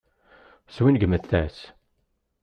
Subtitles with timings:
[0.73, 1.57] Swingmet-as.